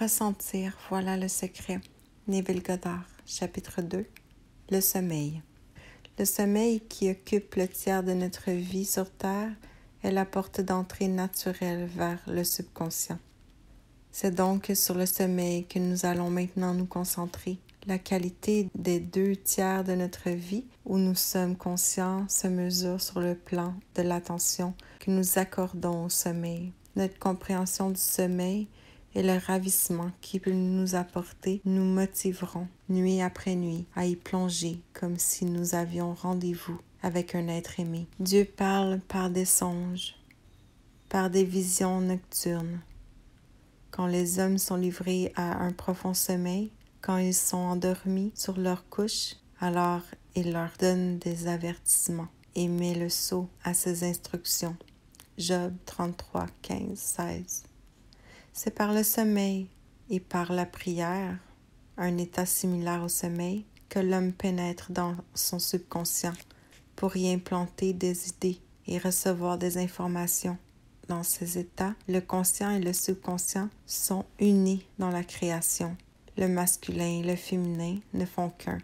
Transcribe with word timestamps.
Ressentir, 0.00 0.78
voilà 0.88 1.18
le 1.18 1.28
secret. 1.28 1.78
Neville 2.26 2.62
Goddard, 2.62 3.04
chapitre 3.26 3.82
2. 3.82 4.06
Le 4.70 4.80
sommeil. 4.80 5.42
Le 6.18 6.24
sommeil 6.24 6.80
qui 6.80 7.10
occupe 7.10 7.56
le 7.56 7.68
tiers 7.68 8.02
de 8.02 8.12
notre 8.14 8.50
vie 8.52 8.86
sur 8.86 9.10
Terre 9.10 9.50
est 10.02 10.10
la 10.10 10.24
porte 10.24 10.62
d'entrée 10.62 11.08
naturelle 11.08 11.84
vers 11.94 12.20
le 12.26 12.42
subconscient. 12.42 13.18
C'est 14.12 14.34
donc 14.34 14.70
sur 14.74 14.94
le 14.94 15.04
sommeil 15.04 15.66
que 15.66 15.78
nous 15.78 16.06
allons 16.06 16.30
maintenant 16.30 16.72
nous 16.72 16.86
concentrer. 16.86 17.58
La 17.86 17.98
qualité 17.98 18.70
des 18.74 18.98
deux 18.98 19.36
tiers 19.36 19.84
de 19.84 19.92
notre 19.92 20.30
vie 20.30 20.64
où 20.86 20.96
nous 20.96 21.16
sommes 21.16 21.56
conscients 21.56 22.26
se 22.28 22.46
mesure 22.46 23.00
sur 23.00 23.20
le 23.20 23.34
plan 23.34 23.74
de 23.94 24.02
l'attention 24.02 24.72
que 25.00 25.10
nous 25.10 25.38
accordons 25.38 26.06
au 26.06 26.08
sommeil. 26.08 26.72
Notre 26.96 27.18
compréhension 27.18 27.90
du 27.90 28.00
sommeil 28.00 28.68
et 29.14 29.22
le 29.22 29.38
ravissement 29.38 30.10
qu'il 30.20 30.40
peut 30.40 30.52
nous 30.52 30.94
apporter 30.94 31.60
nous 31.64 31.84
motiveront 31.84 32.68
nuit 32.88 33.20
après 33.20 33.54
nuit 33.54 33.86
à 33.94 34.06
y 34.06 34.16
plonger 34.16 34.80
comme 34.92 35.18
si 35.18 35.44
nous 35.44 35.74
avions 35.74 36.14
rendez-vous 36.14 36.80
avec 37.02 37.34
un 37.34 37.48
être 37.48 37.80
aimé. 37.80 38.06
Dieu 38.20 38.44
parle 38.44 39.00
par 39.00 39.30
des 39.30 39.44
songes, 39.44 40.14
par 41.08 41.30
des 41.30 41.44
visions 41.44 42.00
nocturnes. 42.00 42.80
Quand 43.90 44.06
les 44.06 44.38
hommes 44.38 44.58
sont 44.58 44.76
livrés 44.76 45.32
à 45.36 45.62
un 45.62 45.72
profond 45.72 46.14
sommeil, 46.14 46.70
quand 47.00 47.18
ils 47.18 47.34
sont 47.34 47.58
endormis 47.58 48.32
sur 48.34 48.58
leur 48.58 48.88
couche, 48.88 49.36
alors 49.60 50.02
il 50.34 50.52
leur 50.52 50.70
donne 50.78 51.18
des 51.18 51.48
avertissements 51.48 52.28
et 52.54 52.68
met 52.68 52.94
le 52.94 53.08
sceau 53.08 53.48
à 53.64 53.74
ses 53.74 54.04
instructions. 54.04 54.76
Job 55.36 55.74
33, 55.86 56.46
15, 56.62 56.98
16. 56.98 57.64
C'est 58.52 58.74
par 58.74 58.92
le 58.92 59.02
sommeil 59.02 59.68
et 60.10 60.20
par 60.20 60.52
la 60.52 60.66
prière, 60.66 61.38
un 61.96 62.18
état 62.18 62.46
similaire 62.46 63.02
au 63.02 63.08
sommeil, 63.08 63.64
que 63.88 63.98
l'homme 63.98 64.32
pénètre 64.32 64.92
dans 64.92 65.16
son 65.34 65.58
subconscient 65.58 66.34
pour 66.96 67.16
y 67.16 67.32
implanter 67.32 67.92
des 67.92 68.28
idées 68.28 68.60
et 68.86 68.98
recevoir 68.98 69.58
des 69.58 69.78
informations. 69.78 70.58
Dans 71.08 71.22
ces 71.22 71.58
états, 71.58 71.94
le 72.08 72.20
conscient 72.20 72.70
et 72.70 72.80
le 72.80 72.92
subconscient 72.92 73.68
sont 73.86 74.24
unis 74.38 74.86
dans 74.98 75.10
la 75.10 75.24
création. 75.24 75.96
Le 76.36 76.48
masculin 76.48 77.20
et 77.20 77.22
le 77.22 77.36
féminin 77.36 77.98
ne 78.14 78.24
font 78.24 78.50
qu'un. 78.50 78.78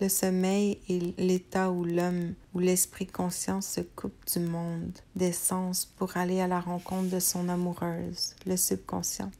Le 0.00 0.08
sommeil 0.08 0.78
est 0.88 1.18
l'état 1.18 1.70
où 1.70 1.84
l'homme 1.84 2.34
ou 2.54 2.60
l'esprit 2.60 3.06
conscient 3.06 3.60
se 3.60 3.80
coupe 3.80 4.24
du 4.32 4.38
monde, 4.38 4.96
des 5.16 5.32
sens 5.32 5.84
pour 5.84 6.16
aller 6.16 6.40
à 6.40 6.46
la 6.46 6.60
rencontre 6.60 7.10
de 7.10 7.18
son 7.18 7.48
amoureuse, 7.48 8.36
le 8.46 8.56
subconscient. 8.56 9.32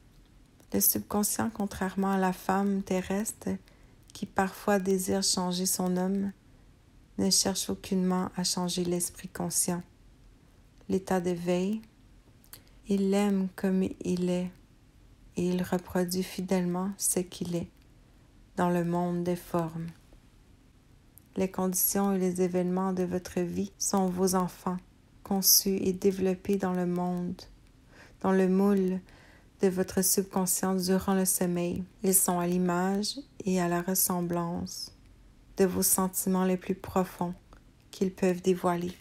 Le 0.72 0.80
subconscient, 0.80 1.50
contrairement 1.54 2.10
à 2.10 2.18
la 2.18 2.32
femme 2.32 2.82
terrestre 2.82 3.50
qui 4.12 4.26
parfois 4.26 4.80
désire 4.80 5.22
changer 5.22 5.66
son 5.66 5.96
homme, 5.96 6.32
ne 7.18 7.30
cherche 7.30 7.70
aucunement 7.70 8.30
à 8.36 8.42
changer 8.42 8.84
l'esprit 8.84 9.28
conscient. 9.28 9.82
L'état 10.88 11.20
d'éveil, 11.20 11.80
il 12.88 13.10
l'aime 13.10 13.48
comme 13.54 13.84
il 14.04 14.28
est 14.28 14.50
et 15.36 15.48
il 15.48 15.62
reproduit 15.62 16.22
fidèlement 16.22 16.90
ce 16.98 17.20
qu'il 17.20 17.54
est 17.54 17.68
dans 18.56 18.70
le 18.70 18.84
monde 18.84 19.24
des 19.24 19.36
formes. 19.36 19.86
Les 21.36 21.50
conditions 21.50 22.12
et 22.12 22.18
les 22.18 22.42
événements 22.42 22.92
de 22.92 23.02
votre 23.02 23.40
vie 23.40 23.72
sont 23.76 24.06
vos 24.06 24.36
enfants, 24.36 24.76
conçus 25.24 25.78
et 25.82 25.92
développés 25.92 26.56
dans 26.56 26.72
le 26.72 26.86
monde, 26.86 27.42
dans 28.20 28.30
le 28.30 28.48
moule 28.48 29.00
de 29.60 29.68
votre 29.68 30.02
subconscient 30.02 30.74
durant 30.76 31.14
le 31.14 31.24
sommeil. 31.24 31.82
Ils 32.04 32.14
sont 32.14 32.38
à 32.38 32.46
l'image 32.46 33.18
et 33.44 33.60
à 33.60 33.66
la 33.66 33.82
ressemblance 33.82 34.92
de 35.56 35.64
vos 35.64 35.82
sentiments 35.82 36.44
les 36.44 36.56
plus 36.56 36.76
profonds 36.76 37.34
qu'ils 37.90 38.12
peuvent 38.12 38.42
dévoiler. 38.42 38.92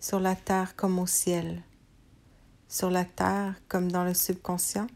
Sur 0.00 0.20
la 0.20 0.34
terre 0.34 0.76
comme 0.76 0.98
au 0.98 1.06
ciel, 1.06 1.62
sur 2.68 2.90
la 2.90 3.04
terre 3.04 3.54
comme 3.68 3.90
dans 3.90 4.04
le 4.04 4.14
subconscient, 4.14 4.86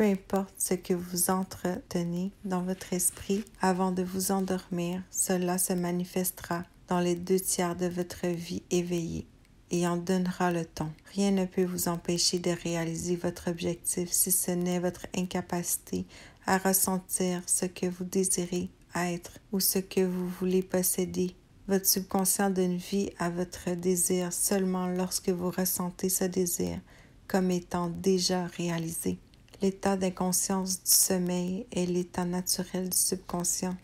peu 0.00 0.06
importe 0.06 0.54
ce 0.56 0.72
que 0.72 0.94
vous 0.94 1.28
entretenez 1.28 2.32
dans 2.46 2.62
votre 2.62 2.94
esprit 2.94 3.44
avant 3.60 3.92
de 3.92 4.02
vous 4.02 4.32
endormir, 4.32 5.02
cela 5.10 5.58
se 5.58 5.74
manifestera 5.74 6.64
dans 6.88 7.00
les 7.00 7.14
deux 7.14 7.38
tiers 7.38 7.76
de 7.76 7.84
votre 7.84 8.26
vie 8.26 8.62
éveillée 8.70 9.26
et 9.70 9.86
en 9.86 9.98
donnera 9.98 10.52
le 10.52 10.64
ton. 10.64 10.90
Rien 11.14 11.32
ne 11.32 11.44
peut 11.44 11.66
vous 11.66 11.88
empêcher 11.88 12.38
de 12.38 12.50
réaliser 12.50 13.14
votre 13.16 13.50
objectif 13.50 14.10
si 14.10 14.32
ce 14.32 14.52
n'est 14.52 14.78
votre 14.78 15.06
incapacité 15.14 16.06
à 16.46 16.56
ressentir 16.56 17.42
ce 17.44 17.66
que 17.66 17.84
vous 17.84 18.04
désirez 18.04 18.70
être 18.94 19.32
ou 19.52 19.60
ce 19.60 19.80
que 19.80 20.00
vous 20.00 20.30
voulez 20.30 20.62
posséder. 20.62 21.36
Votre 21.68 21.84
subconscient 21.84 22.48
donne 22.48 22.78
vie 22.78 23.10
à 23.18 23.28
votre 23.28 23.74
désir 23.74 24.32
seulement 24.32 24.86
lorsque 24.86 25.28
vous 25.28 25.50
ressentez 25.50 26.08
ce 26.08 26.24
désir 26.24 26.80
comme 27.28 27.50
étant 27.50 27.90
déjà 27.90 28.46
réalisé. 28.46 29.18
L'état 29.62 29.98
d'inconscience 29.98 30.82
du 30.82 30.90
sommeil 30.90 31.66
est 31.70 31.84
l'état 31.84 32.24
naturel 32.24 32.88
du 32.88 32.96
subconscient, 32.96 33.76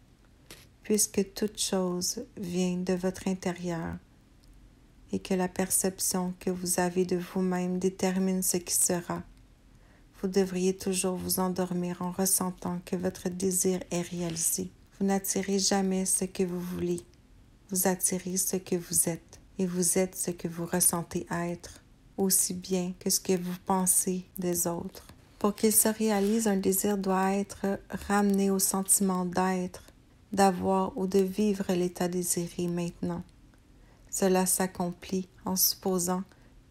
puisque 0.82 1.34
toute 1.34 1.60
chose 1.60 2.24
vient 2.38 2.78
de 2.78 2.94
votre 2.94 3.28
intérieur 3.28 3.96
et 5.12 5.18
que 5.18 5.34
la 5.34 5.48
perception 5.48 6.32
que 6.40 6.48
vous 6.48 6.80
avez 6.80 7.04
de 7.04 7.16
vous-même 7.16 7.78
détermine 7.78 8.42
ce 8.42 8.56
qui 8.56 8.72
sera. 8.72 9.22
Vous 10.22 10.28
devriez 10.28 10.74
toujours 10.74 11.16
vous 11.16 11.40
endormir 11.40 12.00
en 12.00 12.10
ressentant 12.10 12.80
que 12.86 12.96
votre 12.96 13.28
désir 13.28 13.80
est 13.90 14.00
réalisé. 14.00 14.70
Vous 14.98 15.04
n'attirez 15.04 15.58
jamais 15.58 16.06
ce 16.06 16.24
que 16.24 16.42
vous 16.42 16.60
voulez. 16.60 17.02
Vous 17.68 17.86
attirez 17.86 18.38
ce 18.38 18.56
que 18.56 18.76
vous 18.76 19.10
êtes 19.10 19.40
et 19.58 19.66
vous 19.66 19.98
êtes 19.98 20.16
ce 20.16 20.30
que 20.30 20.48
vous 20.48 20.64
ressentez 20.64 21.26
être, 21.30 21.82
aussi 22.16 22.54
bien 22.54 22.94
que 22.98 23.10
ce 23.10 23.20
que 23.20 23.36
vous 23.36 23.58
pensez 23.66 24.24
des 24.38 24.66
autres. 24.66 25.06
Pour 25.38 25.54
qu'il 25.54 25.72
se 25.72 25.88
réalise, 25.88 26.48
un 26.48 26.56
désir 26.56 26.96
doit 26.96 27.32
être 27.34 27.78
ramené 28.08 28.50
au 28.50 28.58
sentiment 28.58 29.24
d'être, 29.24 29.82
d'avoir 30.32 30.96
ou 30.96 31.06
de 31.06 31.18
vivre 31.18 31.72
l'état 31.72 32.08
désiré 32.08 32.68
maintenant. 32.68 33.22
Cela 34.10 34.46
s'accomplit 34.46 35.28
en 35.44 35.56
supposant 35.56 36.22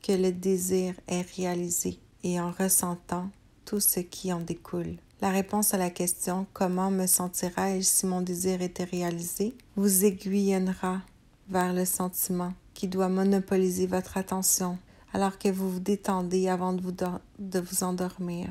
que 0.01 0.11
le 0.11 0.31
désir 0.31 0.95
est 1.07 1.25
réalisé 1.35 1.99
et 2.23 2.39
en 2.39 2.51
ressentant 2.51 3.29
tout 3.65 3.79
ce 3.79 3.99
qui 3.99 4.33
en 4.33 4.39
découle. 4.39 4.97
La 5.21 5.29
réponse 5.29 5.73
à 5.73 5.77
la 5.77 5.89
question 5.89 6.45
comment 6.53 6.91
me 6.91 7.07
sentirais-je 7.07 7.85
si 7.85 8.05
mon 8.05 8.21
désir 8.21 8.61
était 8.61 8.83
réalisé 8.83 9.55
vous 9.75 10.05
aiguillonnera 10.05 11.01
vers 11.49 11.73
le 11.73 11.85
sentiment 11.85 12.53
qui 12.73 12.87
doit 12.87 13.09
monopoliser 13.09 13.87
votre 13.87 14.17
attention 14.17 14.77
alors 15.15 15.39
que 15.39 15.47
vous 15.47 15.71
vous 15.71 15.79
détendez 15.79 16.49
avant 16.49 16.73
de 16.73 16.81
vous, 16.81 16.91
de 16.91 17.59
vous 17.61 17.83
endormir. 17.85 18.49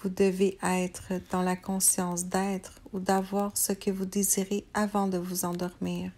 Vous 0.00 0.08
devez 0.08 0.56
être 0.62 1.14
dans 1.32 1.42
la 1.42 1.56
conscience 1.56 2.26
d'être 2.26 2.80
ou 2.92 3.00
d'avoir 3.00 3.56
ce 3.56 3.72
que 3.72 3.90
vous 3.90 4.04
désirez 4.04 4.64
avant 4.72 5.08
de 5.08 5.18
vous 5.18 5.44
endormir. 5.44 6.12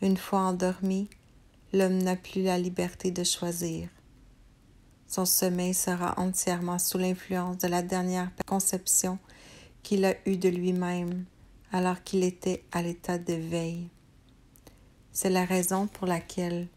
Une 0.00 0.16
fois 0.16 0.40
endormi, 0.40 1.10
l'homme 1.74 1.98
n'a 1.98 2.16
plus 2.16 2.42
la 2.42 2.56
liberté 2.56 3.10
de 3.10 3.24
choisir. 3.24 3.90
Son 5.06 5.26
sommeil 5.26 5.74
sera 5.74 6.18
entièrement 6.18 6.78
sous 6.78 6.96
l'influence 6.96 7.58
de 7.58 7.68
la 7.68 7.82
dernière 7.82 8.30
conception 8.46 9.18
qu'il 9.82 10.06
a 10.06 10.14
eue 10.24 10.38
de 10.38 10.48
lui-même 10.48 11.26
alors 11.72 12.02
qu'il 12.02 12.24
était 12.24 12.64
à 12.72 12.80
l'état 12.80 13.18
de 13.18 13.34
veille. 13.34 13.90
C'est 15.12 15.28
la 15.28 15.44
raison 15.44 15.88
pour 15.88 16.06
laquelle 16.06 16.68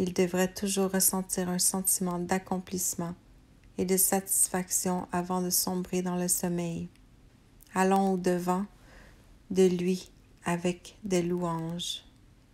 il 0.00 0.14
devrait 0.14 0.52
toujours 0.52 0.90
ressentir 0.90 1.50
un 1.50 1.58
sentiment 1.58 2.18
d'accomplissement 2.18 3.14
et 3.76 3.84
de 3.84 3.98
satisfaction 3.98 5.06
avant 5.12 5.42
de 5.42 5.50
sombrer 5.50 6.00
dans 6.00 6.16
le 6.16 6.26
sommeil. 6.26 6.88
Allons 7.74 8.14
au-devant 8.14 8.64
de 9.50 9.66
lui 9.66 10.10
avec 10.46 10.96
des 11.04 11.20
louanges. 11.20 12.02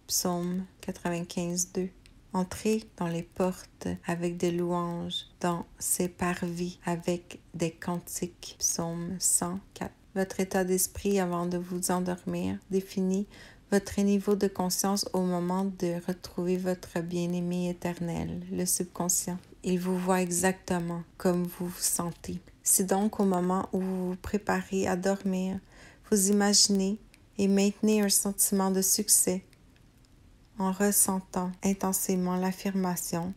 Psaume 0.08 0.64
95, 0.80 1.72
2. 1.72 1.88
Entrez 2.32 2.82
dans 2.96 3.06
les 3.06 3.22
portes 3.22 3.86
avec 4.08 4.36
des 4.36 4.50
louanges, 4.50 5.26
dans 5.40 5.66
ses 5.78 6.08
parvis 6.08 6.80
avec 6.84 7.38
des 7.54 7.70
cantiques. 7.70 8.56
Psaume 8.58 9.16
104. 9.20 9.95
Votre 10.16 10.40
état 10.40 10.64
d'esprit 10.64 11.20
avant 11.20 11.44
de 11.44 11.58
vous 11.58 11.90
endormir 11.90 12.56
définit 12.70 13.26
votre 13.70 14.00
niveau 14.00 14.34
de 14.34 14.48
conscience 14.48 15.06
au 15.12 15.20
moment 15.20 15.66
de 15.66 16.00
retrouver 16.08 16.56
votre 16.56 17.00
bien-aimé 17.00 17.68
éternel, 17.68 18.40
le 18.50 18.64
subconscient. 18.64 19.36
Il 19.62 19.78
vous 19.78 19.98
voit 19.98 20.22
exactement 20.22 21.02
comme 21.18 21.42
vous 21.42 21.66
vous 21.66 21.78
sentez. 21.78 22.40
Si 22.62 22.84
donc 22.84 23.20
au 23.20 23.26
moment 23.26 23.68
où 23.74 23.80
vous 23.80 24.08
vous 24.08 24.16
préparez 24.16 24.86
à 24.86 24.96
dormir, 24.96 25.60
vous 26.10 26.30
imaginez 26.30 26.98
et 27.36 27.46
maintenez 27.46 28.00
un 28.00 28.08
sentiment 28.08 28.70
de 28.70 28.80
succès 28.80 29.44
en 30.58 30.72
ressentant 30.72 31.52
intensément 31.62 32.36
l'affirmation 32.36 33.34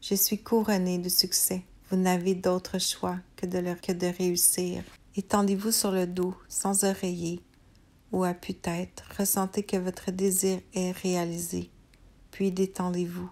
Je 0.00 0.14
suis 0.14 0.38
couronné 0.38 0.96
de 0.96 1.10
succès. 1.10 1.62
Vous 1.90 1.98
n'avez 1.98 2.34
d'autre 2.34 2.80
choix 2.80 3.18
que 3.36 3.44
de, 3.44 3.60
que 3.74 3.92
de 3.92 4.06
réussir. 4.06 4.82
Étendez-vous 5.18 5.72
sur 5.72 5.92
le 5.92 6.06
dos, 6.06 6.34
sans 6.46 6.84
oreiller 6.84 7.40
ou 8.12 8.24
appui-tête. 8.24 9.02
Ressentez 9.18 9.62
que 9.62 9.78
votre 9.78 10.10
désir 10.10 10.60
est 10.74 10.92
réalisé, 10.92 11.70
puis 12.30 12.52
détendez-vous 12.52 13.30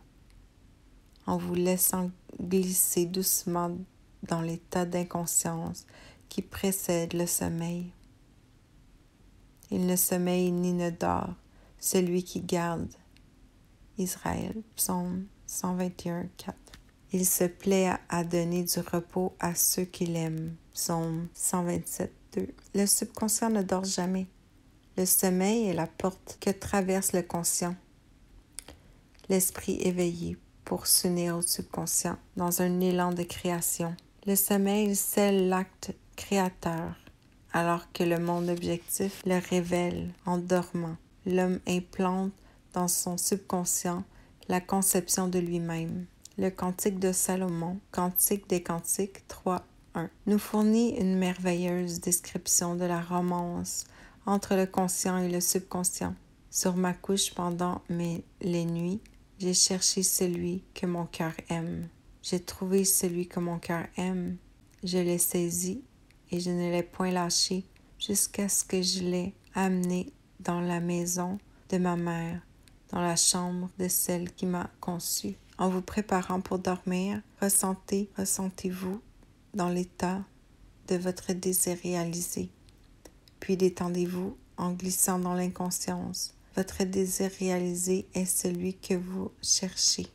en 1.27 1.37
vous 1.37 1.55
laissant 1.55 2.11
glisser 2.41 3.05
doucement 3.05 3.77
dans 4.23 4.41
l'état 4.41 4.87
d'inconscience 4.87 5.87
qui 6.31 6.41
précède 6.41 7.13
le 7.13 7.27
sommeil. 7.27 7.93
Il 9.71 9.87
ne 9.87 9.97
sommeille 9.97 10.53
ni 10.53 10.73
ne 10.73 10.89
dort, 10.89 11.35
celui 11.79 12.25
qui 12.25 12.41
garde. 12.41 12.93
Israël, 13.99 14.55
psaume 14.75 15.27
121, 15.47 16.29
4. 16.39 16.64
Il 17.15 17.27
se 17.27 17.45
plaît 17.45 17.93
à 18.09 18.25
donner 18.25 18.65
du 18.65 18.81
repos 18.81 19.37
à 19.39 19.55
ceux 19.55 19.85
qu'il 19.85 20.17
aime. 20.17 20.57
Psaume 20.73 21.29
127, 21.33 22.13
2. 22.33 22.49
Le 22.75 22.87
subconscient 22.87 23.51
ne 23.51 23.63
dort 23.63 23.85
jamais. 23.85 24.27
Le 24.97 25.07
sommeil 25.07 25.69
est 25.69 25.75
la 25.75 25.87
porte 25.87 26.39
que 26.41 26.51
traverse 26.51 27.13
le 27.13 27.23
conscient. 27.23 27.77
L'esprit 29.29 29.79
éveillé 29.83 30.37
pour 30.65 30.89
s'unir 30.89 31.37
au 31.37 31.43
subconscient 31.43 32.17
dans 32.37 32.63
un 32.63 32.81
élan 32.81 33.13
de 33.13 33.23
création. 33.23 33.95
Le 34.27 34.35
sommeil 34.35 34.97
scelle 34.97 35.49
l'acte 35.49 35.95
créateur, 36.17 36.97
alors 37.53 37.93
que 37.93 38.03
le 38.03 38.19
monde 38.19 38.49
objectif 38.49 39.23
le 39.25 39.41
révèle 39.51 40.11
en 40.27 40.39
dormant. 40.39 40.97
L'homme 41.27 41.61
implante 41.69 42.33
dans 42.73 42.89
son 42.89 43.17
subconscient 43.19 44.03
la 44.49 44.61
conception 44.61 45.29
de 45.29 45.39
lui-même. 45.39 46.07
Le 46.37 46.51
Cantique 46.51 46.99
de 46.99 47.13
Salomon, 47.13 47.79
Cantique 47.93 48.49
des 48.49 48.61
Cantiques 48.61 49.23
3.1, 49.29 50.09
nous 50.27 50.41
fournit 50.41 50.99
une 50.99 51.17
merveilleuse 51.17 52.01
description 52.01 52.75
de 52.75 52.85
la 52.85 53.01
romance 53.01 53.85
entre 54.27 54.57
le 54.57 54.67
conscient 54.67 55.19
et 55.19 55.29
le 55.29 55.41
subconscient. 55.41 56.17
Sur 56.51 56.75
ma 56.75 56.93
couche 56.93 57.33
pendant 57.33 57.83
mes, 57.89 58.25
les 58.41 58.65
nuits, 58.65 59.01
j'ai 59.39 59.55
cherché 59.55 60.03
celui 60.03 60.65
que 60.75 60.87
mon 60.87 61.07
cœur 61.07 61.35
aime. 61.51 61.89
J'ai 62.21 62.41
trouvé 62.41 62.85
celui 62.85 63.29
que 63.29 63.39
mon 63.39 63.61
cœur 63.61 63.87
aime. 63.97 64.37
Je 64.83 64.99
l'ai 64.99 65.19
saisi 65.19 65.85
et 66.33 66.41
je 66.41 66.51
ne 66.51 66.73
l'ai 66.73 66.83
point 66.83 67.13
lâché 67.13 67.63
jusqu'à 67.97 68.49
ce 68.49 68.65
que 68.65 68.83
je 68.83 69.05
l'ai 69.05 69.35
amené 69.55 70.13
dans 70.41 70.61
la 70.61 70.81
maison 70.81 71.39
de 71.69 71.79
ma 71.79 71.95
mère, 71.95 72.41
dans 72.91 73.01
la 73.01 73.15
chambre 73.15 73.71
de 73.79 73.87
celle 73.87 74.33
qui 74.33 74.47
m'a 74.47 74.69
conçue. 74.81 75.37
En 75.57 75.69
vous 75.69 75.83
préparant 75.83 76.41
pour 76.41 76.59
dormir, 76.59 77.21
ressentez, 77.41 78.11
ressentez-vous 78.19 79.01
dans 79.55 79.69
l'état 79.69 80.25
de 80.89 80.97
votre 80.97 81.33
désir 81.33 81.77
réalisé. 81.83 82.51
Puis 83.39 83.57
détendez-vous 83.57 84.37
en 84.57 84.73
glissant 84.73 85.19
dans 85.19 85.35
l'inconscience. 85.35 86.35
Votre 86.57 86.85
désir 86.85 87.31
réalisé 87.39 88.07
est 88.15 88.27
celui 88.27 88.75
que 88.75 88.95
vous 88.95 89.31
cherchez. 89.43 90.09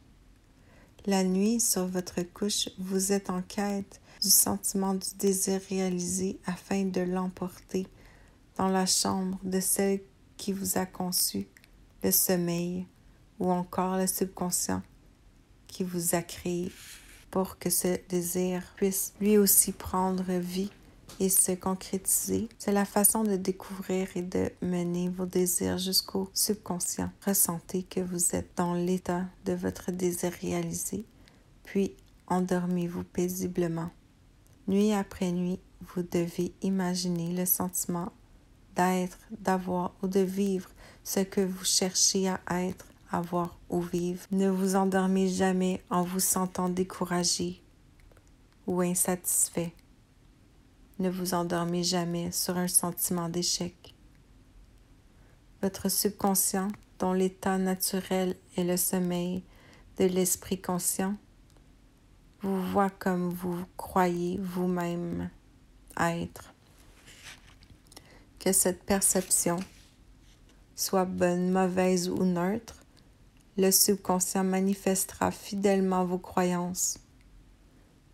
La 1.06 1.24
nuit, 1.24 1.62
sur 1.62 1.88
votre 1.88 2.22
couche, 2.22 2.70
vous 2.78 3.14
êtes 3.14 3.30
en 3.30 3.42
quête 3.42 4.02
du 4.22 4.30
sentiment 4.30 4.94
du 4.94 5.08
désir 5.18 5.62
réalisé 5.70 6.38
afin 6.46 6.84
de 6.84 7.02
l'emporter 7.02 7.88
dans 8.58 8.68
la 8.68 8.86
chambre 8.86 9.40
de 9.44 9.62
celle 9.62 10.02
qui 10.36 10.52
vous 10.52 10.78
a 10.78 10.86
conçu, 10.86 11.48
le 12.04 12.12
sommeil 12.12 12.86
ou 13.40 13.50
encore 13.50 13.98
le 13.98 14.08
subconscient 14.08 14.82
qui 15.70 15.86
vous 15.86 16.16
a 16.16 16.22
créé 16.22 16.72
pour 17.32 17.58
que 17.58 17.70
ce 17.70 17.98
désir 18.10 18.64
puisse 18.76 19.14
lui 19.22 19.38
aussi 19.38 19.72
prendre 19.72 20.24
vie 20.34 20.72
et 21.20 21.30
se 21.30 21.52
concrétiser. 21.52 22.50
C'est 22.58 22.72
la 22.72 22.86
façon 22.86 23.24
de 23.24 23.36
découvrir 23.36 24.08
et 24.16 24.22
de 24.22 24.52
mener 24.62 25.10
vos 25.10 25.26
désirs 25.26 25.78
jusqu'au 25.78 26.30
subconscient. 26.34 27.12
Ressentez 27.26 27.84
que 27.84 28.00
vous 28.00 28.36
êtes 28.36 28.52
dans 28.56 28.74
l'état 28.74 29.26
de 29.46 29.54
votre 29.54 29.92
désir 29.92 30.32
réalisé, 30.42 31.06
puis 31.64 31.94
endormez-vous 32.28 33.04
paisiblement. 33.04 33.90
Nuit 34.68 34.94
après 34.94 35.32
nuit, 35.32 35.60
vous 35.94 36.04
devez 36.04 36.54
imaginer 36.62 37.34
le 37.34 37.46
sentiment 37.46 38.12
d'être, 38.76 39.18
d'avoir 39.40 39.94
ou 40.02 40.08
de 40.08 40.20
vivre 40.20 40.70
ce 41.04 41.22
que 41.22 41.42
vous 41.42 41.66
cherchez 41.66 42.30
à 42.30 42.64
être 42.64 42.86
avoir 43.12 43.58
ou 43.70 43.82
vivre. 43.82 44.22
Ne 44.32 44.50
vous 44.50 44.76
endormez 44.76 45.28
jamais 45.28 45.84
en 45.90 46.04
vous 46.04 46.20
sentant 46.20 46.70
découragé 46.70 47.62
ou 48.68 48.82
insatisfait. 48.82 49.74
Ne 51.00 51.10
vous 51.10 51.34
endormez 51.34 51.84
jamais 51.84 52.32
sur 52.32 52.58
un 52.58 52.68
sentiment 52.68 53.30
d'échec. 53.30 53.96
Votre 55.62 55.90
subconscient, 55.90 56.70
dont 57.00 57.14
l'état 57.14 57.58
naturel 57.58 58.36
est 58.58 58.64
le 58.64 58.78
sommeil 58.78 59.44
de 59.98 60.06
l'esprit 60.06 60.62
conscient, 60.62 61.16
vous 62.42 62.62
voit 62.72 62.90
comme 62.90 63.30
vous 63.30 63.66
croyez 63.76 64.40
vous-même 64.42 65.30
être. 66.00 66.54
Que 68.40 68.54
cette 68.54 68.84
perception 68.84 69.60
soit 70.76 71.06
bonne, 71.06 71.52
mauvaise 71.52 72.08
ou 72.08 72.24
neutre, 72.24 72.79
le 73.60 73.72
subconscient 73.72 74.46
manifestera 74.46 75.32
fidèlement 75.32 76.06
vos 76.06 76.18
croyances. 76.18 76.98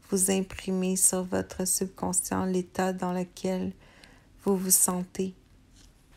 Vous 0.10 0.32
imprimez 0.32 0.96
sur 0.96 1.24
votre 1.24 1.66
subconscient 1.68 2.46
l'état 2.46 2.94
dans 2.94 3.14
lequel 3.14 3.72
vous 4.44 4.58
vous 4.58 4.72
sentez. 4.72 5.36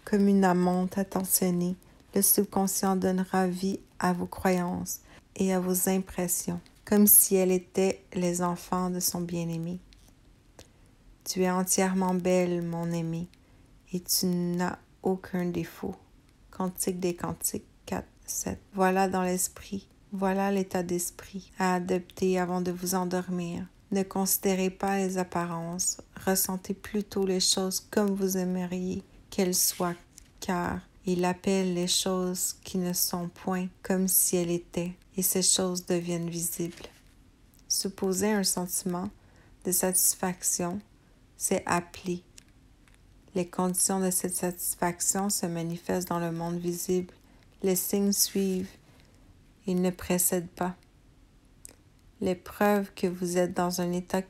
Comme 0.07 0.29
une 0.29 0.45
amante 0.45 0.97
attentionnée, 0.97 1.77
le 2.15 2.23
subconscient 2.23 2.97
donnera 2.97 3.47
vie 3.47 3.81
à 3.99 4.15
vos 4.15 4.27
croyances 4.27 5.01
et 5.37 5.53
à 5.53 5.61
vos 5.61 5.91
impressions, 5.91 6.61
comme 6.87 7.07
si 7.07 7.37
elles 7.37 7.53
étaient 7.53 8.03
les 8.15 8.41
enfants 8.41 8.89
de 8.89 9.01
son 9.01 9.21
bien-aimé. 9.21 9.79
Tu 11.25 11.43
es 11.43 11.51
entièrement 11.51 12.15
belle, 12.15 12.63
mon 12.63 12.91
aimé, 12.93 13.29
et 13.93 14.01
tu 14.01 14.25
n'as 14.25 14.79
aucun 15.03 15.45
défaut. 15.45 15.97
Cantique 16.51 16.99
des 16.99 17.15
Cantiques 17.15 17.68
4. 18.29 18.59
Voilà 18.75 19.09
dans 19.09 19.23
l'esprit, 19.23 19.89
voilà 20.13 20.53
l'état 20.53 20.83
d'esprit 20.83 21.51
à 21.59 21.75
adopter 21.75 22.39
avant 22.39 22.61
de 22.61 22.71
vous 22.71 22.95
endormir. 22.95 23.67
Ne 23.91 24.03
considérez 24.03 24.71
pas 24.71 24.99
les 24.99 25.17
apparences, 25.19 25.99
ressentez 26.27 26.75
plutôt 26.75 27.25
les 27.25 27.41
choses 27.41 27.81
comme 27.91 28.15
vous 28.15 28.37
aimeriez 28.37 29.03
qu'elles 29.31 29.55
soient, 29.55 29.97
car 30.41 30.81
il 31.06 31.25
appelle 31.25 31.73
les 31.73 31.89
choses 31.89 32.56
qui 32.65 32.77
ne 32.77 32.93
sont 32.93 33.29
point 33.29 33.69
comme 33.82 34.08
si 34.08 34.37
elles 34.37 34.51
étaient, 34.51 34.93
et 35.17 35.23
ces 35.23 35.43
choses 35.43 35.87
deviennent 35.87 36.29
visibles. 36.29 36.75
Supposer 37.67 38.31
un 38.31 38.44
sentiment 38.44 39.08
de 39.65 39.73
satisfaction, 39.73 40.81
c'est 41.39 41.63
appeler. 41.67 42.23
Les 43.35 43.47
conditions 43.47 44.01
de 44.01 44.11
cette 44.11 44.35
satisfaction 44.35 45.31
se 45.31 45.47
manifestent 45.47 46.08
dans 46.08 46.19
le 46.19 46.32
monde 46.32 46.58
visible 46.58 47.15
les 47.62 47.77
signes 47.77 48.12
suivent, 48.12 48.70
ils 49.67 49.81
ne 49.81 49.91
précèdent 49.91 50.50
pas. 50.50 50.77
Les 52.20 52.34
preuves 52.34 52.93
que 52.94 53.06
vous 53.06 53.38
êtes 53.38 53.55
dans 53.55 53.81
un 53.81 53.93
état 53.93 54.22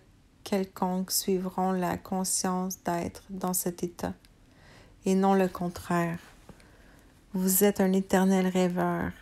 quelconque 0.45 1.11
suivront 1.11 1.73
la 1.73 1.97
conscience 1.97 2.83
d'être 2.83 3.23
dans 3.31 3.55
cet 3.55 3.83
état, 3.83 4.15
et 5.05 5.15
non 5.15 5.35
le 5.35 5.49
contraire. 5.49 6.19
Vous 7.35 7.65
êtes 7.65 7.81
un 7.81 7.93
éternel 7.93 8.47
rêveur, 8.47 9.13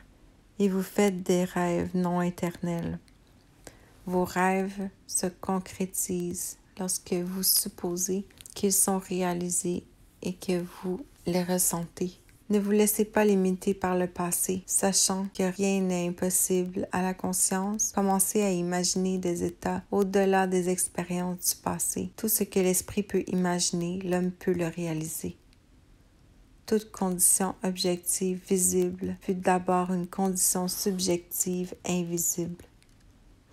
et 0.58 0.68
vous 0.68 0.82
faites 0.82 1.22
des 1.22 1.44
rêves 1.44 1.90
non 1.94 2.22
éternels. 2.22 2.98
Vos 4.06 4.24
rêves 4.24 4.88
se 5.06 5.26
concrétisent 5.26 6.58
lorsque 6.78 7.12
vous 7.12 7.42
supposez 7.42 8.24
qu'ils 8.54 8.72
sont 8.72 8.98
réalisés 8.98 9.84
et 10.22 10.34
que 10.34 10.64
vous 10.82 11.04
les 11.26 11.42
ressentez. 11.42 12.18
Ne 12.48 12.60
vous 12.60 12.70
laissez 12.70 13.04
pas 13.04 13.24
limiter 13.24 13.74
par 13.74 13.96
le 13.96 14.06
passé, 14.06 14.62
sachant 14.66 15.26
que 15.36 15.42
rien 15.56 15.80
n'est 15.80 16.06
impossible 16.06 16.86
à 16.92 17.02
la 17.02 17.12
conscience. 17.12 17.90
Commencez 17.92 18.40
à 18.40 18.52
imaginer 18.52 19.18
des 19.18 19.42
états 19.42 19.82
au-delà 19.90 20.46
des 20.46 20.68
expériences 20.68 21.56
du 21.56 21.62
passé. 21.62 22.10
Tout 22.16 22.28
ce 22.28 22.44
que 22.44 22.60
l'esprit 22.60 23.02
peut 23.02 23.24
imaginer, 23.26 23.98
l'homme 24.04 24.30
peut 24.30 24.52
le 24.52 24.68
réaliser. 24.68 25.36
Toute 26.66 26.92
condition 26.92 27.56
objective 27.64 28.40
visible 28.48 29.16
fut 29.22 29.34
d'abord 29.34 29.92
une 29.92 30.06
condition 30.06 30.68
subjective 30.68 31.74
invisible. 31.84 32.64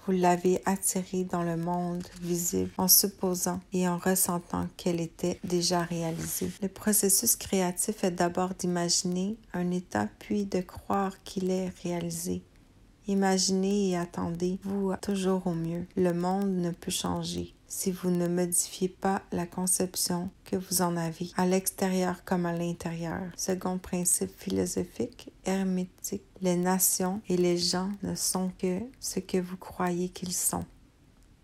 Vous 0.06 0.12
l'avez 0.12 0.62
attirée 0.66 1.24
dans 1.24 1.44
le 1.44 1.56
monde 1.56 2.06
visible 2.22 2.72
en 2.78 2.88
supposant 2.88 3.60
et 3.72 3.88
en 3.88 3.98
ressentant 3.98 4.68
qu'elle 4.76 5.00
était 5.00 5.40
déjà 5.44 5.82
réalisée. 5.82 6.52
Le 6.62 6.68
processus 6.68 7.36
créatif 7.36 8.04
est 8.04 8.12
d'abord 8.12 8.54
d'imaginer 8.54 9.38
un 9.54 9.72
état 9.72 10.10
puis 10.20 10.46
de 10.46 10.60
croire 10.62 11.24
qu'il 11.24 11.50
est 11.50 11.72
réalisé 11.84 12.44
Imaginez 13.08 13.90
et 13.90 13.98
attendez-vous 13.98 14.94
toujours 15.02 15.46
au 15.46 15.54
mieux. 15.54 15.86
Le 15.98 16.14
monde 16.14 16.56
ne 16.56 16.72
peut 16.72 16.92
changer 16.92 17.53
si 17.76 17.92
vous 17.92 18.12
ne 18.12 18.28
modifiez 18.28 18.88
pas 18.88 19.24
la 19.32 19.48
conception 19.48 20.30
que 20.46 20.56
vous 20.56 20.84
en 20.84 20.96
avez, 20.96 21.32
à 21.38 21.48
l'extérieur 21.48 22.24
comme 22.24 22.46
à 22.46 22.54
l'intérieur. 22.54 23.24
Second 23.36 23.80
principe 23.80 24.30
philosophique, 24.38 25.32
hermétique, 25.44 26.24
les 26.40 26.56
nations 26.56 27.20
et 27.28 27.36
les 27.36 27.58
gens 27.58 27.90
ne 28.04 28.14
sont 28.14 28.52
que 28.60 28.80
ce 29.00 29.20
que 29.20 29.40
vous 29.40 29.58
croyez 29.58 30.10
qu'ils 30.10 30.34
sont. 30.34 30.66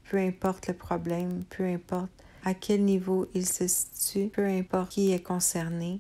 Peu 0.04 0.18
importe 0.18 0.68
le 0.68 0.76
problème, 0.76 1.46
peu 1.50 1.66
importe 1.66 2.12
à 2.46 2.54
quel 2.54 2.86
niveau 2.86 3.28
il 3.34 3.48
se 3.48 3.68
situe, 3.68 4.30
peu 4.30 4.46
importe 4.46 4.92
qui 4.92 5.12
est 5.12 5.24
concerné, 5.24 6.00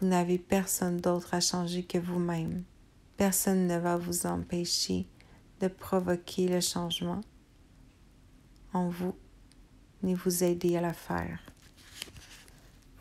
vous 0.00 0.08
n'avez 0.08 0.36
personne 0.36 0.96
d'autre 0.96 1.32
à 1.32 1.40
changer 1.40 1.84
que 1.84 1.98
vous-même. 1.98 2.64
Personne 3.16 3.68
ne 3.68 3.78
va 3.78 3.98
vous 3.98 4.26
empêcher 4.26 5.06
de 5.60 5.68
provoquer 5.68 6.48
le 6.48 6.60
changement 6.60 7.20
en 8.72 8.88
vous 8.88 9.14
ni 10.04 10.14
vous 10.14 10.44
aider 10.44 10.76
à 10.76 10.80
la 10.80 10.92
faire. 10.92 11.40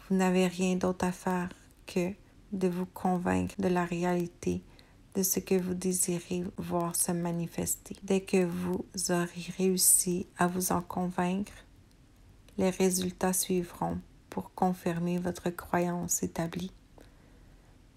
Vous 0.10 0.16
n'avez 0.16 0.48
rien 0.48 0.76
d'autre 0.76 1.06
à 1.06 1.12
faire 1.12 1.50
que 1.86 2.12
de 2.52 2.68
vous 2.68 2.86
convaincre 2.86 3.56
de 3.60 3.68
la 3.68 3.86
réalité 3.86 4.64
de 5.16 5.22
ce 5.22 5.40
que 5.40 5.56
vous 5.56 5.76
désirez 5.76 6.44
voir 6.58 6.96
se 6.96 7.12
manifester. 7.12 7.96
Dès 8.04 8.22
que 8.22 8.46
vous 8.46 8.86
aurez 9.10 9.54
réussi 9.58 10.26
à 10.38 10.48
vous 10.48 10.72
en 10.72 10.82
convaincre, 10.82 11.54
les 12.58 12.70
résultats 12.70 13.34
suivront 13.34 14.00
pour 14.30 14.54
confirmer 14.54 15.20
votre 15.20 15.50
croyance 15.50 16.24
établie. 16.24 16.72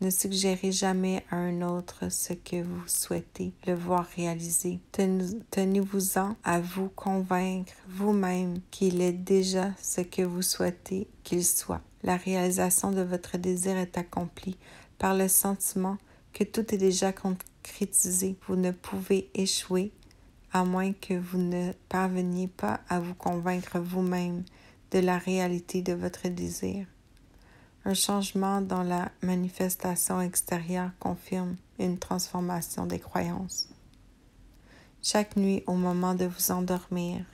Ne 0.02 0.10
suggérez 0.10 0.72
jamais 0.72 1.24
à 1.30 1.36
un 1.36 1.62
autre 1.62 2.10
ce 2.10 2.34
que 2.34 2.62
vous 2.62 2.86
souhaitez 2.86 3.54
le 3.66 3.72
voir 3.72 4.06
réaliser. 4.14 4.78
Tenez-vous-en 4.92 6.36
à 6.44 6.60
vous 6.60 6.90
convaincre 6.90 7.72
vous-même 7.88 8.60
qu'il 8.70 9.00
est 9.00 9.12
déjà 9.12 9.72
ce 9.80 10.02
que 10.02 10.20
vous 10.20 10.42
souhaitez 10.42 11.08
qu'il 11.24 11.42
soit. 11.42 11.80
La 12.02 12.18
réalisation 12.18 12.92
de 12.92 13.00
votre 13.00 13.38
désir 13.38 13.78
est 13.78 13.96
accomplie 13.96 14.58
par 14.98 15.14
le 15.14 15.28
sentiment 15.28 15.96
que 16.34 16.44
tout 16.44 16.74
est 16.74 16.78
déjà 16.78 17.12
concrétisé. 17.12 18.36
Vous 18.46 18.56
ne 18.56 18.72
pouvez 18.72 19.30
échouer 19.34 19.92
à 20.52 20.64
moins 20.64 20.92
que 20.92 21.14
vous 21.14 21.38
ne 21.38 21.72
parveniez 21.88 22.48
pas 22.48 22.80
à 22.90 23.00
vous 23.00 23.14
convaincre 23.14 23.78
vous-même 23.78 24.44
de 24.90 24.98
la 24.98 25.16
réalité 25.16 25.80
de 25.80 25.94
votre 25.94 26.28
désir. 26.28 26.86
Un 27.88 27.94
changement 27.94 28.60
dans 28.60 28.82
la 28.82 29.12
manifestation 29.22 30.20
extérieure 30.20 30.90
confirme 30.98 31.54
une 31.78 32.00
transformation 32.00 32.84
des 32.84 32.98
croyances. 32.98 33.68
Chaque 35.04 35.36
nuit, 35.36 35.62
au 35.68 35.74
moment 35.74 36.16
de 36.16 36.24
vous 36.24 36.50
endormir, 36.50 37.24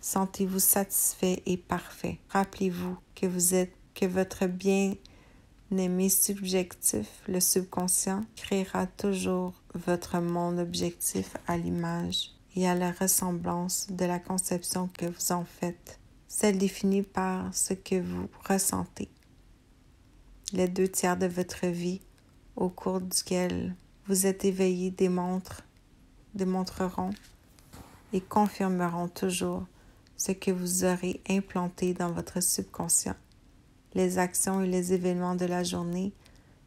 sentez-vous 0.00 0.58
satisfait 0.58 1.44
et 1.46 1.56
parfait. 1.56 2.18
Rappelez-vous 2.30 2.96
que 3.14 3.26
vous 3.26 3.54
êtes, 3.54 3.72
que 3.94 4.04
votre 4.04 4.46
bien-aimé 4.46 6.08
subjectif, 6.08 7.22
le 7.28 7.38
subconscient, 7.38 8.24
créera 8.34 8.88
toujours 8.88 9.52
votre 9.74 10.18
monde 10.18 10.58
objectif 10.58 11.36
à 11.46 11.56
l'image 11.56 12.32
et 12.56 12.68
à 12.68 12.74
la 12.74 12.90
ressemblance 12.90 13.86
de 13.90 14.06
la 14.06 14.18
conception 14.18 14.90
que 14.98 15.06
vous 15.06 15.30
en 15.30 15.44
faites, 15.44 16.00
celle 16.26 16.58
définie 16.58 17.02
par 17.02 17.54
ce 17.54 17.74
que 17.74 18.00
vous 18.00 18.28
ressentez 18.48 19.08
les 20.52 20.68
deux 20.68 20.88
tiers 20.88 21.16
de 21.16 21.26
votre 21.26 21.66
vie 21.66 22.00
au 22.56 22.68
cours 22.68 23.00
duquel 23.00 23.74
vous 24.06 24.26
êtes 24.26 24.44
éveillé 24.44 24.90
démontrent, 24.90 25.62
démontreront 26.34 27.10
et 28.12 28.20
confirmeront 28.20 29.08
toujours 29.08 29.66
ce 30.16 30.32
que 30.32 30.50
vous 30.50 30.84
aurez 30.84 31.20
implanté 31.28 31.94
dans 31.94 32.10
votre 32.10 32.42
subconscient. 32.42 33.16
Les 33.94 34.18
actions 34.18 34.62
et 34.62 34.66
les 34.66 34.92
événements 34.92 35.34
de 35.34 35.46
la 35.46 35.62
journée 35.62 36.12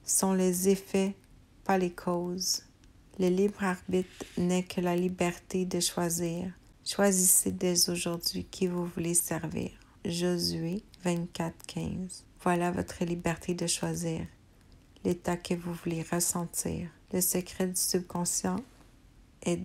sont 0.03 0.33
les 0.33 0.69
effets, 0.69 1.15
pas 1.63 1.77
les 1.77 1.91
causes. 1.91 2.63
Le 3.19 3.27
libre 3.27 3.63
arbitre 3.63 4.25
n'est 4.37 4.63
que 4.63 4.81
la 4.81 4.95
liberté 4.95 5.65
de 5.65 5.79
choisir. 5.79 6.51
Choisissez 6.85 7.51
dès 7.51 7.89
aujourd'hui 7.89 8.45
qui 8.45 8.67
vous 8.67 8.85
voulez 8.85 9.13
servir. 9.13 9.71
Josué 10.05 10.83
24, 11.03 11.53
15. 11.67 12.30
Voilà 12.43 12.71
votre 12.71 13.03
liberté 13.05 13.53
de 13.53 13.67
choisir 13.67 14.25
l'état 15.03 15.37
que 15.37 15.53
vous 15.53 15.73
voulez 15.73 16.03
ressentir. 16.11 16.89
Le 17.13 17.21
secret 17.21 17.67
du 17.67 17.75
subconscient 17.75 18.55
est 19.43 19.61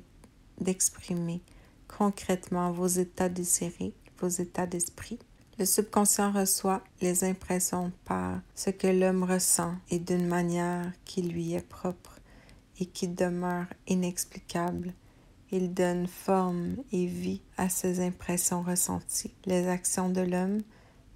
d'exprimer 0.61 1.41
concrètement 1.89 2.73
vos 2.73 2.87
états 2.87 3.31
désirés, 3.31 3.95
vos 4.21 4.29
états 4.29 4.67
d'esprit. 4.67 5.19
Le 5.59 5.65
subconscient 5.65 6.33
reçoit 6.33 6.85
les 7.01 7.25
impressions 7.25 7.93
par 8.05 8.41
ce 8.55 8.69
que 8.69 8.89
l'homme 8.89 9.23
ressent 9.23 9.75
et 9.91 9.99
d'une 9.99 10.27
manière 10.27 10.93
qui 11.07 11.23
lui 11.23 11.55
est 11.55 11.67
propre 11.67 12.21
et 12.79 12.85
qui 12.85 13.09
demeure 13.09 13.67
inexplicable. 13.87 14.93
Il 15.51 15.73
donne 15.73 16.07
forme 16.07 16.77
et 16.93 17.07
vie 17.07 17.41
à 17.57 17.71
ces 17.71 18.01
impressions 18.01 18.61
ressenties. 18.61 19.33
Les 19.47 19.67
actions 19.67 20.11
de 20.11 20.21
l'homme 20.21 20.61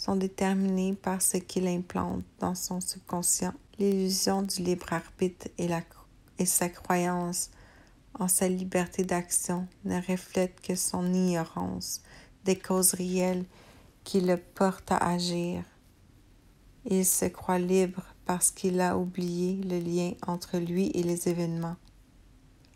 sont 0.01 0.17
déterminés 0.17 0.95
par 0.95 1.21
ce 1.21 1.37
qu'il 1.37 1.69
implante 1.69 2.23
dans 2.39 2.55
son 2.55 2.81
subconscient. 2.81 3.53
L'illusion 3.79 4.41
du 4.41 4.63
libre 4.63 4.95
arbitre 4.95 5.49
et, 5.59 6.47
sa 6.47 6.71
croyance 6.71 7.51
en 8.19 8.27
sa 8.27 8.49
liberté 8.49 9.05
d'action 9.05 9.69
ne 9.85 10.01
reflètent 10.01 10.59
que 10.63 10.75
son 10.75 11.13
ignorance 11.13 12.01
des 12.47 12.57
causes 12.57 12.95
réelles 12.95 13.45
qui 14.03 14.23
le 14.23 14.39
portent 14.39 14.91
à 14.91 14.97
agir. 14.97 15.65
Il 16.87 17.05
se 17.05 17.27
croit 17.27 17.59
libre 17.59 18.07
parce 18.25 18.51
qu'il 18.51 18.81
a 18.81 18.97
oublié 18.97 19.61
le 19.63 19.79
lien 19.81 20.13
entre 20.27 20.57
lui 20.57 20.87
et 20.95 21.03
les 21.03 21.29
événements. 21.29 21.77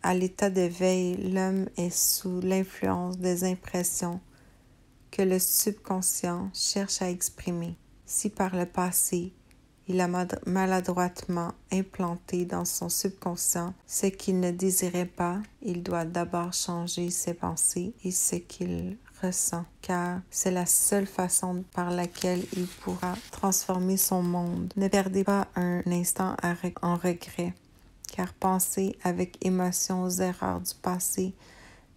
À 0.03 0.13
l'état 0.13 0.51
de 0.51 0.61
veille, 0.61 1.31
l'homme 1.31 1.69
est 1.75 1.89
sous 1.89 2.39
l'influence 2.41 3.17
des 3.17 3.43
impressions 3.45 4.19
que 5.15 5.21
le 5.21 5.39
subconscient 5.39 6.49
cherche 6.53 7.01
à 7.01 7.09
exprimer. 7.09 7.77
Si 8.05 8.29
par 8.29 8.53
le 8.53 8.65
passé, 8.65 9.31
il 9.87 10.01
a 10.01 10.09
maladroitement 10.45 11.53
implanté 11.71 12.43
dans 12.43 12.65
son 12.65 12.89
subconscient 12.89 13.73
ce 13.87 14.07
qu'il 14.07 14.41
ne 14.41 14.51
désirait 14.51 15.05
pas, 15.05 15.39
il 15.61 15.83
doit 15.83 16.03
d'abord 16.03 16.51
changer 16.51 17.11
ses 17.11 17.33
pensées 17.33 17.93
et 18.03 18.11
ce 18.11 18.35
qu'il 18.35 18.97
ressent, 19.21 19.63
car 19.81 20.19
c'est 20.29 20.51
la 20.51 20.65
seule 20.65 21.07
façon 21.07 21.63
par 21.73 21.91
laquelle 21.91 22.43
il 22.57 22.67
pourra 22.67 23.13
transformer 23.31 23.95
son 23.95 24.21
monde. 24.21 24.73
Ne 24.75 24.89
perdez 24.89 25.23
pas 25.23 25.47
un 25.55 25.81
instant 25.85 26.35
en 26.81 26.95
regret, 26.95 27.53
car 28.11 28.33
penser 28.33 28.97
avec 29.03 29.37
émotion 29.45 30.03
aux 30.03 30.09
erreurs 30.09 30.59
du 30.59 30.73
passé 30.81 31.33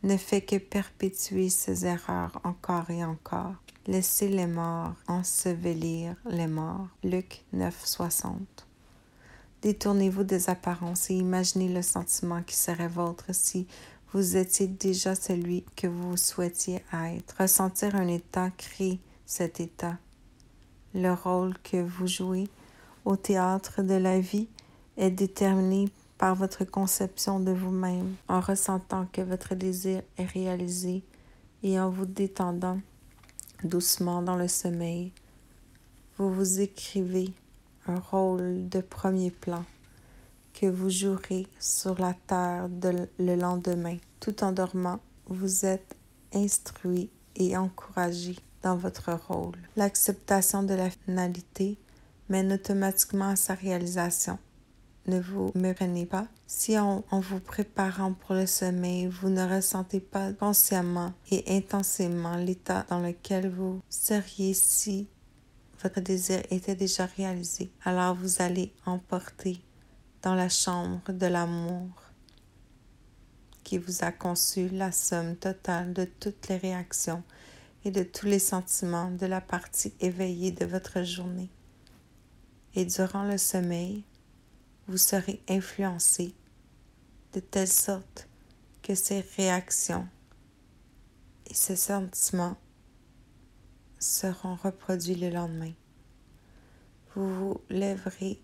ne 0.02 0.16
fait 0.16 0.42
que 0.42 0.56
perpétuer 0.56 1.48
ses 1.48 1.86
erreurs 1.86 2.40
encore 2.44 2.90
et 2.90 3.04
encore. 3.04 3.54
Laissez 3.86 4.28
les 4.28 4.46
morts 4.46 4.94
ensevelir 5.06 6.14
les 6.26 6.46
morts. 6.46 6.88
Luc 7.02 7.44
9, 7.52 7.74
60. 7.84 8.66
Détournez-vous 9.62 10.24
des 10.24 10.50
apparences 10.50 11.10
et 11.10 11.14
imaginez 11.14 11.68
le 11.68 11.82
sentiment 11.82 12.42
qui 12.42 12.54
serait 12.54 12.86
vôtre 12.86 13.26
si 13.32 13.66
vous 14.12 14.36
étiez 14.36 14.68
déjà 14.68 15.14
celui 15.14 15.64
que 15.74 15.86
vous 15.86 16.16
souhaitiez 16.16 16.82
être. 16.92 17.34
Ressentir 17.38 17.96
un 17.96 18.08
état 18.08 18.50
crée 18.50 19.00
cet 19.26 19.60
état. 19.60 19.98
Le 20.94 21.12
rôle 21.12 21.58
que 21.58 21.82
vous 21.82 22.06
jouez 22.06 22.48
au 23.04 23.16
théâtre 23.16 23.82
de 23.82 23.94
la 23.94 24.20
vie 24.20 24.48
est 24.96 25.10
déterminé 25.10 25.88
par 26.18 26.34
votre 26.34 26.64
conception 26.64 27.40
de 27.40 27.52
vous-même, 27.52 28.16
en 28.28 28.40
ressentant 28.40 29.06
que 29.12 29.22
votre 29.22 29.54
désir 29.54 30.02
est 30.18 30.24
réalisé 30.24 31.04
et 31.62 31.78
en 31.80 31.88
vous 31.88 32.06
détendant 32.06 32.80
doucement 33.64 34.22
dans 34.22 34.36
le 34.36 34.48
sommeil. 34.48 35.12
Vous 36.16 36.32
vous 36.32 36.60
écrivez 36.60 37.32
un 37.86 37.98
rôle 37.98 38.68
de 38.68 38.80
premier 38.80 39.30
plan 39.30 39.64
que 40.52 40.66
vous 40.66 40.90
jouerez 40.90 41.46
sur 41.60 41.98
la 42.00 42.14
terre 42.26 42.68
le 43.18 43.36
lendemain. 43.36 43.96
Tout 44.18 44.42
en 44.42 44.50
dormant, 44.50 44.98
vous 45.26 45.64
êtes 45.64 45.96
instruit 46.34 47.10
et 47.36 47.56
encouragé 47.56 48.36
dans 48.62 48.76
votre 48.76 49.12
rôle. 49.12 49.56
L'acceptation 49.76 50.64
de 50.64 50.74
la 50.74 50.90
finalité 50.90 51.78
mène 52.28 52.52
automatiquement 52.52 53.28
à 53.28 53.36
sa 53.36 53.54
réalisation 53.54 54.38
ne 55.08 55.20
vous 55.20 55.50
méprenez 55.54 56.06
pas. 56.06 56.28
Si 56.46 56.78
en, 56.78 57.02
vous 57.10 57.40
préparant 57.40 58.12
pour 58.12 58.34
le 58.34 58.46
sommeil, 58.46 59.06
vous 59.06 59.30
ne 59.30 59.42
ressentez 59.42 60.00
pas 60.00 60.32
consciemment 60.32 61.12
et 61.30 61.44
intensément 61.48 62.36
l'état 62.36 62.86
dans 62.88 63.00
lequel 63.00 63.48
vous 63.48 63.80
seriez 63.88 64.54
si 64.54 65.08
votre 65.82 66.00
désir 66.00 66.42
était 66.50 66.74
déjà 66.74 67.06
réalisé, 67.06 67.70
alors 67.84 68.14
vous 68.14 68.42
allez 68.42 68.72
emporter 68.84 69.62
dans 70.22 70.34
la 70.34 70.48
chambre 70.48 71.12
de 71.12 71.26
l'amour 71.26 71.88
qui 73.62 73.78
vous 73.78 74.02
a 74.02 74.10
conçu 74.10 74.68
la 74.70 74.90
somme 74.90 75.36
totale 75.36 75.92
de 75.92 76.04
toutes 76.04 76.48
les 76.48 76.56
réactions 76.56 77.22
et 77.84 77.90
de 77.90 78.02
tous 78.02 78.26
les 78.26 78.38
sentiments 78.38 79.10
de 79.10 79.26
la 79.26 79.40
partie 79.40 79.92
éveillée 80.00 80.50
de 80.50 80.64
votre 80.64 81.02
journée. 81.02 81.50
Et 82.74 82.84
durant 82.84 83.24
le 83.24 83.38
sommeil, 83.38 84.04
vous 84.88 84.96
serez 84.96 85.42
influencé 85.48 86.34
de 87.34 87.40
telle 87.40 87.68
sorte 87.68 88.26
que 88.82 88.94
ces 88.94 89.20
réactions 89.36 90.08
et 91.46 91.54
ces 91.54 91.76
sentiments 91.76 92.56
seront 93.98 94.54
reproduits 94.54 95.14
le 95.14 95.28
lendemain. 95.28 95.72
Vous 97.14 97.34
vous 97.34 97.60
lèverez 97.68 98.40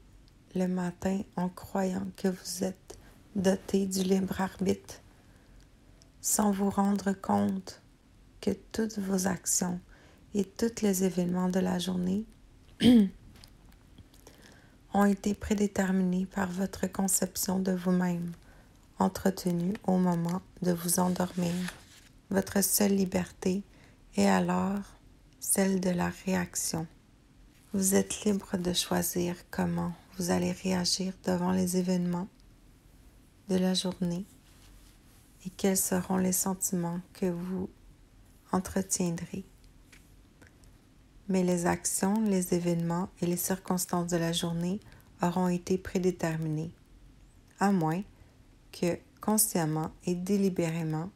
le 0.55 0.67
matin 0.69 1.23
en 1.37 1.49
croyant 1.49 2.07
que 2.17 2.29
vous 2.29 2.65
êtes 2.65 2.99
doté 3.35 3.87
du 3.87 4.03
libre 4.03 4.41
arbitre, 4.41 5.01
sans 6.21 6.51
vous 6.51 6.71
rendre 6.71 7.13
compte 7.13 7.81
que 8.41 8.51
toutes 8.73 8.99
vos 8.99 9.27
actions 9.27 9.81
et 10.35 10.45
tous 10.45 10.83
les 10.83 11.05
événements 11.05 11.49
de 11.49 11.61
la 11.61 11.79
journée 11.79 12.25
ont 14.95 15.05
été 15.05 15.35
prédéterminés 15.35 16.25
par 16.25 16.51
votre 16.51 16.87
conception 16.87 17.59
de 17.59 17.73
vous-même, 17.73 18.33
entretenue 18.99 19.75
au 19.87 19.99
moment 19.99 20.41
de 20.63 20.73
vous 20.73 21.01
endormir. 21.01 21.53
Votre 22.31 22.63
seule 22.63 22.95
liberté 22.95 23.65
est 24.17 24.29
alors 24.29 24.79
celle 25.41 25.81
de 25.81 25.91
la 25.91 26.11
réaction. 26.25 26.87
Vous 27.73 27.97
êtes 27.97 28.25
libre 28.25 28.57
de 28.57 28.73
choisir 28.73 29.35
comment 29.51 29.93
vous 30.17 30.31
allez 30.31 30.53
réagir 30.53 31.13
devant 31.25 31.51
les 31.51 31.77
événements 31.77 32.29
de 33.49 33.57
la 33.57 33.75
journée 33.75 34.25
et 35.45 35.51
quels 35.51 35.77
seront 35.77 36.17
les 36.17 36.33
sentiments 36.33 37.01
que 37.13 37.27
vous 37.27 37.69
entretiendrez. 38.53 39.45
Mais 41.28 41.43
les 41.43 41.66
actions, 41.66 42.23
les 42.23 42.54
événements 42.54 43.09
et 43.21 43.26
les 43.26 43.37
circonstances 43.37 44.11
de 44.11 44.16
la 44.16 44.33
journée 44.33 44.81
auront 45.23 45.49
été 45.49 45.78
prédéterminés, 45.78 46.71
à 47.61 47.73
moins 47.73 48.02
que 48.73 48.99
consciemment 49.21 49.90
et 50.04 50.14
délibérément 50.14 51.11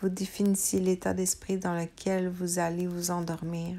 vous 0.00 0.08
définissiez 0.08 0.80
l'état 0.80 1.12
d'esprit 1.12 1.58
dans 1.58 1.74
lequel 1.74 2.28
vous 2.28 2.58
allez 2.58 2.86
vous 2.86 3.10
endormir. 3.10 3.78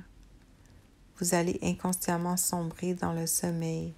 Vous 1.17 1.33
allez 1.33 1.57
inconsciemment 1.63 2.37
sombrer 2.37 2.93
dans 2.93 3.13
le 3.13 3.25
sommeil, 3.25 3.93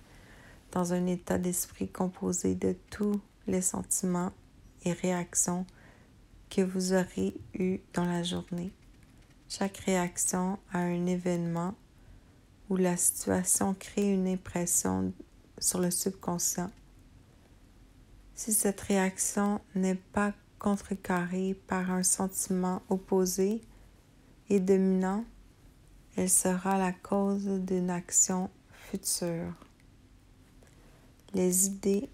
dans 0.72 0.94
un 0.94 1.06
état 1.06 1.38
d'esprit 1.38 1.90
composé 1.90 2.56
de 2.56 2.78
tous 2.90 3.20
les 3.46 3.62
sentiments 3.62 4.32
et 4.86 4.94
réactions 4.94 5.66
que 6.50 6.62
vous 6.62 6.94
aurez 6.94 7.36
eus 7.56 7.80
dans 7.94 8.06
la 8.06 8.24
journée. 8.24 8.72
Chaque 9.50 9.78
réaction 9.78 10.58
à 10.72 10.80
un 10.80 11.06
événement 11.06 11.76
ou 12.70 12.76
la 12.76 12.98
situation 12.98 13.74
crée 13.74 14.14
une 14.14 14.28
impression 14.28 15.14
sur 15.58 15.80
le 15.80 15.92
subconscient. 15.92 16.72
Si 18.36 18.52
cette 18.52 18.82
réaction 18.82 19.62
n'est 19.76 19.96
pas 19.96 20.34
contrecarrée 20.58 21.56
par 21.68 21.92
un 21.92 22.04
sentiment 22.04 22.82
opposé 22.90 23.62
et 24.50 24.60
dominant, 24.60 25.24
elle 26.16 26.30
sera 26.30 26.78
la 26.78 26.92
cause 26.92 27.46
d'une 27.46 27.90
action 27.90 28.50
future. 28.72 29.54
Les 31.34 31.68
idées 31.68 32.10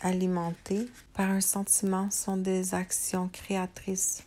alimentées 0.00 0.88
par 1.14 1.30
un 1.30 1.40
sentiment 1.40 2.10
sont 2.10 2.36
des 2.36 2.74
actions 2.74 3.28
créatrices. 3.28 4.24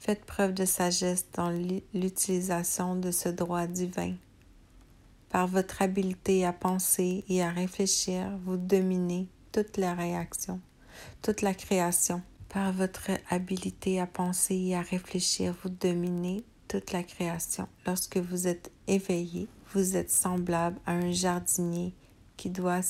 Faites 0.00 0.24
preuve 0.24 0.54
de 0.54 0.64
sagesse 0.64 1.26
dans 1.34 1.50
l'utilisation 1.94 2.96
de 2.96 3.12
ce 3.12 3.28
droit 3.28 3.66
divin. 3.66 4.14
Par 5.28 5.46
votre 5.46 5.82
habileté 5.82 6.44
à 6.44 6.52
penser 6.52 7.24
et 7.28 7.42
à 7.42 7.50
réfléchir, 7.50 8.36
vous 8.44 8.56
dominez 8.56 9.28
toutes 9.52 9.76
les 9.76 9.92
réactions 9.92 10.60
toute 11.22 11.42
la 11.42 11.54
création. 11.54 12.22
Par 12.48 12.72
votre 12.72 13.10
habileté 13.30 14.00
à 14.00 14.06
penser 14.06 14.56
et 14.56 14.76
à 14.76 14.82
réfléchir, 14.82 15.54
vous 15.62 15.68
dominez 15.68 16.44
toute 16.68 16.92
la 16.92 17.02
création. 17.02 17.68
Lorsque 17.86 18.16
vous 18.16 18.48
êtes 18.48 18.72
éveillé, 18.86 19.48
vous 19.72 19.96
êtes 19.96 20.10
semblable 20.10 20.78
à 20.86 20.92
un 20.92 21.12
jardinier 21.12 21.94
qui 22.36 22.50
doit 22.50 22.80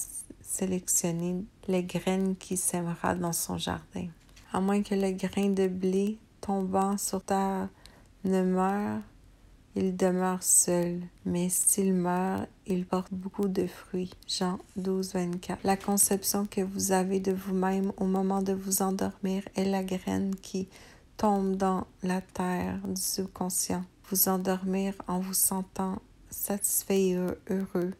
sélectionner 0.40 1.44
les 1.68 1.82
graines 1.82 2.36
qui 2.36 2.56
sèmera 2.56 3.14
dans 3.14 3.32
son 3.32 3.58
jardin. 3.58 4.06
À 4.52 4.60
moins 4.60 4.82
que 4.82 4.94
le 4.94 5.12
grain 5.12 5.50
de 5.50 5.68
blé 5.68 6.18
tombant 6.40 6.96
sur 6.96 7.22
terre 7.22 7.68
ne 8.24 8.42
meure 8.42 9.00
il 9.76 9.96
demeure 9.96 10.42
seul, 10.42 11.00
mais 11.24 11.48
s'il 11.48 11.94
meurt, 11.94 12.48
il 12.66 12.84
porte 12.84 13.12
beaucoup 13.12 13.46
de 13.46 13.66
fruits. 13.68 14.10
Jean 14.26 14.58
12, 14.76 15.12
24. 15.14 15.60
La 15.62 15.76
conception 15.76 16.44
que 16.46 16.60
vous 16.60 16.90
avez 16.90 17.20
de 17.20 17.32
vous-même 17.32 17.92
au 17.96 18.06
moment 18.06 18.42
de 18.42 18.52
vous 18.52 18.82
endormir 18.82 19.42
est 19.54 19.64
la 19.64 19.84
graine 19.84 20.34
qui 20.34 20.68
tombe 21.16 21.54
dans 21.56 21.86
la 22.02 22.20
terre 22.20 22.80
du 22.84 23.00
subconscient. 23.00 23.84
Vous 24.10 24.28
endormir 24.28 24.94
en 25.06 25.20
vous 25.20 25.34
sentant 25.34 26.02
satisfait 26.30 27.10
et 27.10 27.14
heureux 27.48 27.92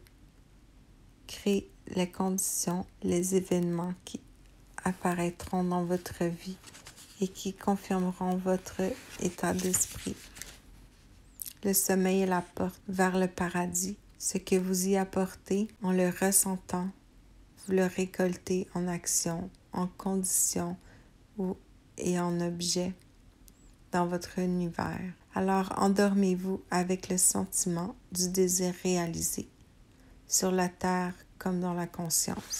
crée 1.27 1.69
les 1.95 2.09
conditions, 2.09 2.85
les 3.01 3.35
événements 3.35 3.93
qui 4.03 4.19
apparaîtront 4.83 5.63
dans 5.63 5.85
votre 5.85 6.25
vie 6.25 6.57
et 7.21 7.27
qui 7.27 7.53
confirmeront 7.53 8.35
votre 8.35 8.81
état 9.21 9.53
d'esprit. 9.53 10.15
Le 11.63 11.73
sommeil 11.73 12.21
est 12.21 12.27
la 12.27 12.41
porte 12.41 12.81
vers 12.89 13.17
le 13.17 13.27
paradis. 13.27 13.95
Ce 14.17 14.37
que 14.37 14.55
vous 14.55 14.87
y 14.87 14.97
apportez 14.97 15.67
en 15.83 15.91
le 15.91 16.09
ressentant, 16.09 16.89
vous 17.65 17.73
le 17.73 17.85
récoltez 17.85 18.67
en 18.73 18.87
action, 18.87 19.49
en 19.71 19.87
condition 19.87 20.75
ou 21.37 21.55
et 21.97 22.19
en 22.19 22.39
objet 22.41 22.93
dans 23.91 24.07
votre 24.07 24.39
univers. 24.39 25.13
Alors 25.33 25.73
endormez-vous 25.77 26.61
avec 26.71 27.09
le 27.09 27.17
sentiment 27.17 27.95
du 28.11 28.29
désir 28.29 28.73
réalisé, 28.83 29.47
sur 30.27 30.51
la 30.51 30.67
terre 30.67 31.13
comme 31.37 31.61
dans 31.61 31.73
la 31.73 31.87
conscience. 31.87 32.59